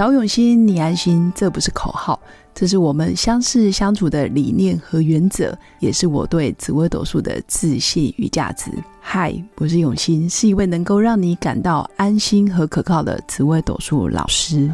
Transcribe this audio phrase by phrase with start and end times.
[0.00, 2.18] 找永新，你安心，这不是口号，
[2.54, 8.70] 这是我们相识相处的理念和原则，也是我对紫微斗数的自信与价值。
[8.98, 14.72] 嗨，我是永新，是一位能够让你感到安心和可靠的紫微斗数老师。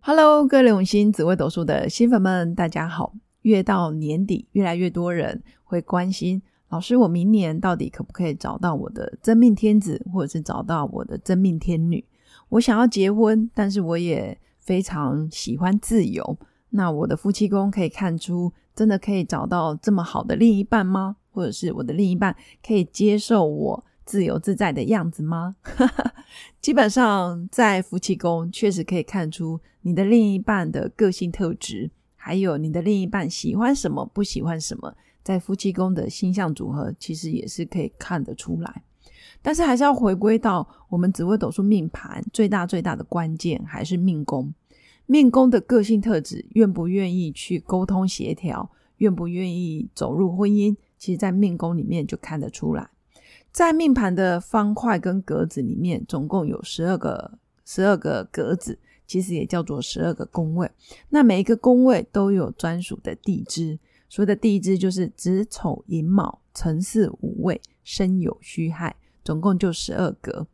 [0.00, 3.12] Hello，各位永新紫微斗数的新粉们，大家好！
[3.42, 6.40] 越到年底，越来越多人会关心。
[6.70, 12.04] 老师，我明年到底可不可以找到我的真命天子，或者是找到我的真命天女？
[12.48, 16.38] 我想要结婚，但是我也非常喜欢自由。
[16.70, 21.16] 那我的夫妻宫可以看出，真的可以找到这么好的另一半吗？
[21.32, 22.34] 或者是我的另一半
[22.64, 25.56] 可以接受我自由自在的样子吗？
[26.62, 34.94] 基本上，在夫妻宫确实可以看出你的另一半的个性特质，还有你的另一半喜欢什么，不喜欢什么。
[35.22, 38.82] 在夫妻宫的星象组合，其实也是可以看得出来，
[39.42, 44.52] 但是还是要回归到我们紫微斗数命盘最大最大的关键，还是命宫。
[45.06, 52.88] 命宫的个性特质，愿不愿意去沟通协调，愿不愿意走入婚姻，其实在命宫里面就看得出来。
[53.50, 60.70] 在命盘的方块跟格子里面，总共有十二个十二个格子，其实也叫做十二个宫位。
[61.08, 63.78] 那每一个宫位都有专属的地支。
[64.10, 70.46] 所谓的地支就是子丑寅卯辰巳午未申酉戌亥，总共就十二格。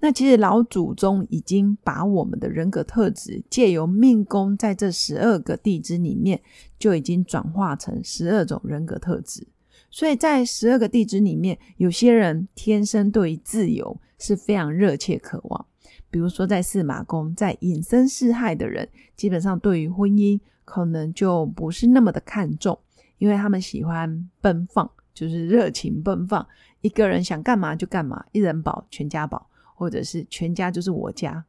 [0.00, 6.40] 那其实老祖宗已经把我们的人格特质借由命宫在这十二个地支里面，
[6.76, 9.46] 就已经转化成十二种人格特质。
[9.90, 15.66] 所以在十二个地支里面，有些人天生对于自由是非常热切渴望，
[16.10, 22.78] 比如说在四马宫在隐身四害的人，基本上对于婚姻可能就不是那么的看重。
[23.22, 26.44] 因为他们喜欢奔放，就是热情奔放，
[26.80, 31.44] 一个人想干嘛就干嘛，一人保全家保，或者是全家就是我家，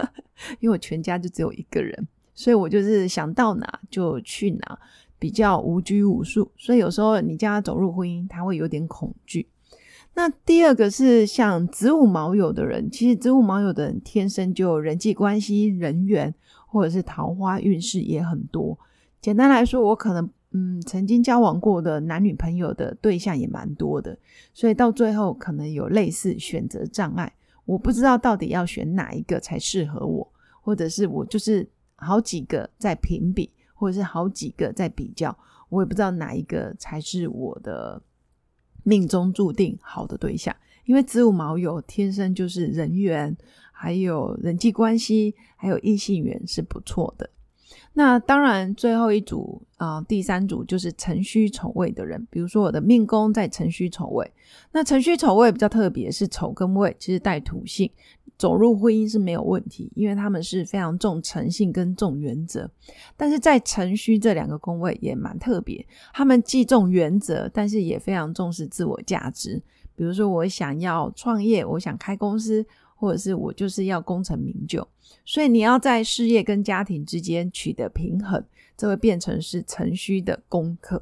[0.58, 4.78] 因为我全家就只有一个人，所以我就是想到哪就去哪，
[5.18, 6.50] 比较无拘无束。
[6.56, 9.46] 所以有时候你叫他走入婚姻，他会有点恐惧。
[10.14, 16.34] 那第二个是像子午卯酉的人，其实子午卯酉的人天生就人际关系、人缘，
[16.66, 18.78] 或者是桃花运势也很多。
[19.20, 20.30] 简单来说，我可能。
[20.52, 24.18] 嗯，曾经交往过的男女朋友的对象也蛮多的，
[24.54, 27.30] 所以到最后可能有类似选择障碍。
[27.66, 30.26] 我不知道到底要选哪一个才适合我，
[30.62, 35.36] 或者是我就是好几个在评比，或者是好几个在比较，
[35.68, 38.00] 我也不知道哪一个才是我的
[38.84, 40.56] 命中注定好的对象。
[40.86, 43.36] 因为子午卯酉天生就是人缘，
[43.70, 47.28] 还有人际关系，还有异性缘是不错的。
[47.98, 52.24] 那当然，最后一组啊，第三组就是辰戌丑未的人。
[52.30, 54.32] 比如说，我的命宫在辰戌丑未，
[54.70, 57.90] 那辰戌丑未比较特别，是丑跟未其实带土性，
[58.38, 62.70] 走入婚姻是没有问题，因为他们是非常重诚信跟重原则。
[63.16, 65.84] 但是在辰戌这两个宫位也蛮特别，
[66.14, 69.60] 他们既重原则，但是也非常重视自我价值。
[69.96, 72.64] 比如说，我想要创业，我想开公司。
[72.98, 74.86] 或者是我就是要功成名就，
[75.24, 78.44] 所以你要在事业跟家庭之间取得平衡，
[78.76, 81.00] 这会变成是程序的功课。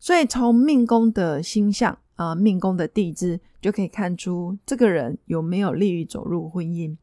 [0.00, 6.96] 所以从命宫的星象啊，命宫的地支就可以看出这个人有没有利于走入婚姻。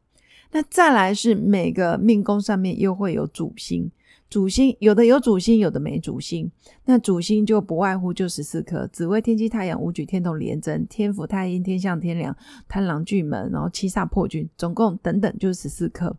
[0.50, 3.90] 那再来是每个命宫上面又会有主星。
[4.34, 6.50] 主星有的有主星，有的没主星。
[6.86, 12.36] 那主星就不外乎就十四颗：紫微、天机、太阳、武曲、天同、廉贞、天府、太阴、天象、天梁、
[12.66, 16.16] 贪狼、巨门，然后七煞破军，总共等等就是十四颗。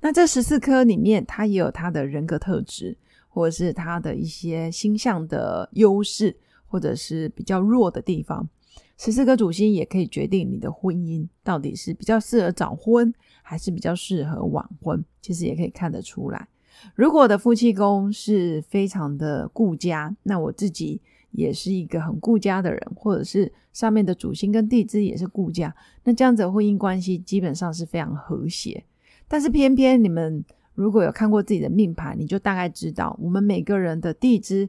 [0.00, 2.96] 那这十四颗里面，它也有它的人格特质，
[3.28, 6.36] 或者是它的一些星象的优势，
[6.68, 8.48] 或者是比较弱的地方。
[8.96, 13.12] 十四颗主星也可以决定你的婚姻到底是比较适合早婚，
[13.42, 15.04] 还是比较适合晚婚。
[15.20, 16.46] 其实也可以看得出来。
[16.94, 21.00] 如果我的夫妻宫是非常的顾家，那我自己
[21.30, 25.74] 也是一个很顾家的人，或者是上面的主星跟地支也是顾家，
[26.04, 28.82] 那这样子婚姻关系基本上是非常和谐。
[29.28, 34.68] 但是偏偏你们如果有看过自己的命盘，你就大概知道，我们每个人的地支，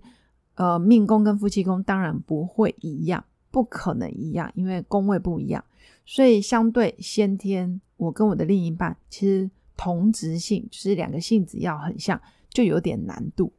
[0.56, 5.64] 呃，命宫跟夫妻宫当然不会一样，不可能一样，因为宫位不一样，
[6.06, 9.50] 所以相对先天，我跟我的另一半其实。
[9.78, 12.20] 同质性就是两个性子要很像，
[12.50, 13.54] 就有点难度。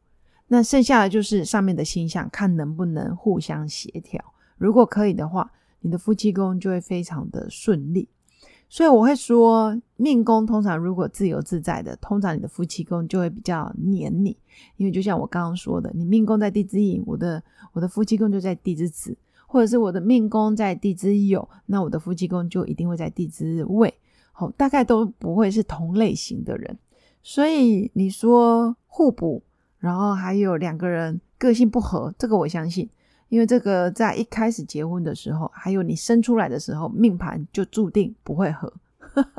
[0.49, 4.23] 那剩下的就是上面的星象，看能不能互相协调。
[4.57, 8.09] 如果可以的话，你的夫妻宫就会非常的顺利。
[8.67, 14.37] 所以我会说，命宫通常如果自由自在的，通常你的夫妻宫就会比较黏你。
[14.77, 17.41] 因为就像我刚刚说的，你命宫在地支寅，我的
[17.71, 19.17] 我的夫妻宫就在地支子，
[19.47, 23.91] 或者是我的命宫在地支酉，那我的夫妻宫就一定会在地支未，
[24.55, 26.77] 大概都不会是同类型的人。
[27.21, 29.43] 所以你说互补，
[29.79, 32.89] 然后还有两个人个性不合，这个我相信，
[33.27, 38.71] 因为这个在一开始结婚的时候，还有你生出来的时候，命盘就注定不会合，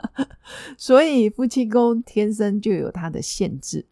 [0.76, 3.86] 所以夫妻宫天生就有它的限制。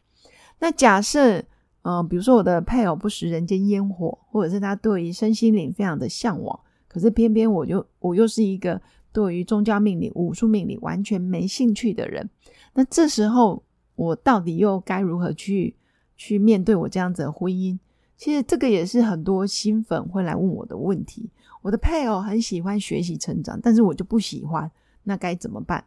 [0.58, 1.43] 那假设，
[1.82, 8.81] 嗯，比如说我的配偶不食人间烟火，或者是他对于身心灵非常的向往，可是偏偏我就我又是一个
[9.12, 12.28] 对于宗教命理、武术命理完全没兴趣的人，
[12.75, 13.62] 那这时候
[13.94, 15.75] 我到底又该如何去
[16.16, 17.78] 去面对我这样子的婚姻？
[18.16, 21.31] 其实这个也是很多新粉会来问我的问题。
[21.62, 24.70] 我的配偶很喜欢学习成长，但是我就不喜欢，
[25.05, 25.84] 那该怎么办？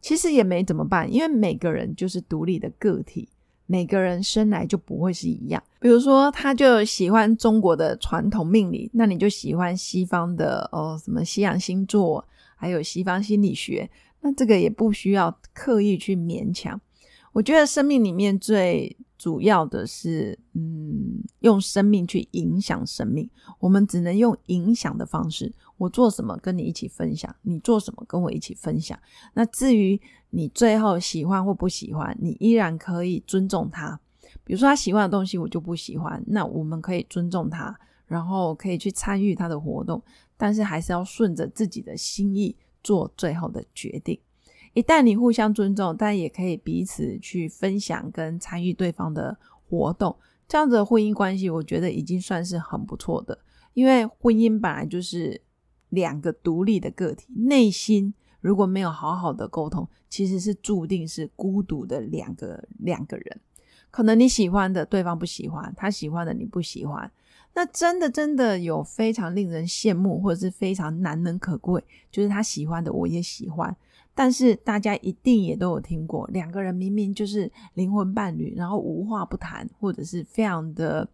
[0.00, 3.28] 其实也没怎么办，因为每个人就是独立的个体。
[3.66, 12.26] 每个人生来就不会是一样，比如说他就喜欢中国的传统命理，那你就喜欢西方的哦，什么西洋星座，
[12.60, 13.90] 还有西方心理学，
[14.20, 16.78] 那这个也不需要刻意去勉强。
[17.32, 23.30] 我觉得生命里面最主要的是，嗯，用生命去影响生命，
[23.60, 25.50] 我们只能用影响的方式。
[25.78, 28.98] 我做什么跟你一起分享，你做什么跟我一起分享。
[29.32, 29.98] 那至于
[30.28, 33.98] 你最后喜欢或不喜欢，你依然可以尊重他。
[34.44, 40.02] 比如说他喜欢的东西我就不喜欢，那我们可以尊重他，然后可以去参与他的活动，
[40.40, 44.18] 但是还是要顺着自己的心意做最后的决定。
[44.72, 49.36] 一旦你互相尊重，但也可以彼此去分享跟参与对方的
[49.68, 50.16] 活动，
[50.48, 53.38] 这样子的婚姻关系，我觉得已经算是很不错的。
[53.74, 55.42] 因为婚姻本来就是。
[55.90, 63.40] 两个独立的个体，内心如果没有好好的沟通，其实是注定是孤独的两个两个人。
[63.90, 67.10] 可能你喜欢的对方不喜欢，他喜欢的你不喜欢，
[67.54, 73.74] 那真的真的有非常令人羡慕，或者是非常难能可贵，就是他喜欢的我也喜欢。
[74.14, 81.08] 但是大家一定也都有听过，两个人明明就是灵魂伴侣，然后无话不谈，或者是非常的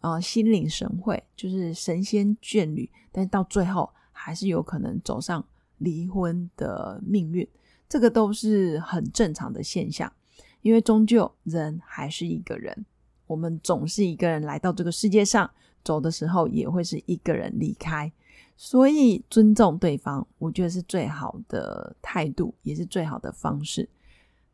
[0.00, 3.90] 呃心领神会，就是神仙眷侣，但是到最后。
[4.20, 5.42] 还是有可能走上
[5.78, 7.48] 离婚的命运，
[7.88, 10.12] 这个都是很正常的现象。
[10.60, 12.84] 因为终究人还是一个人，
[13.28, 15.48] 我们总是一个人来到这个世界上，
[15.88, 18.12] 走的时候也会是一个人离开。
[18.58, 23.88] 所以尊重对方，我觉得是最好的态度，也是最好的方式。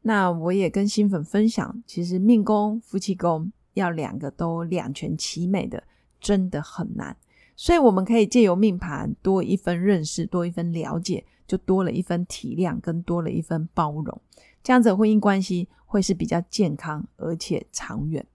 [0.03, 5.83] 那我也跟新粉分享，其实命宫、夫妻宫要两个都两全其美的，
[6.21, 7.17] 真的很难。
[7.57, 14.21] 所以我们可以借由命盘多一分认识，多一分了解，就多了一分体谅，跟多了一分包容，
[14.63, 18.27] 这样子婚姻关系会是比较健康而且长远。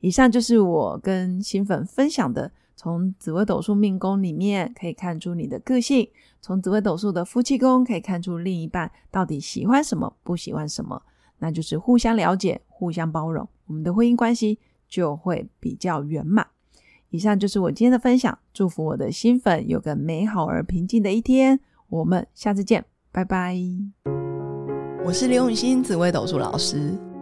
[0.00, 6.08] 以上就是我跟新粉分享的，从紫微斗数命宫里面可以看出你的个性，
[6.40, 11.02] 从紫微斗数的夫妻宫可以看出另一半到底喜欢什么，不喜欢什么，
[11.38, 14.58] 那就是互相了解，互相包容，我们的婚姻关系
[14.88, 16.46] 就会比较圆满。
[17.10, 21.60] 以上就是我今天的分享，祝福我的新粉有个美好而平静的一天。
[21.88, 23.58] 我们下次见，拜拜。
[25.04, 26.96] 我是刘永新，紫微斗数老师，